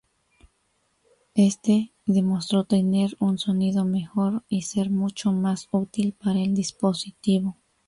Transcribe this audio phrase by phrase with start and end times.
[1.35, 7.55] Este demostró tener un sonido mejor y ser mucho más útil para el dispositivo.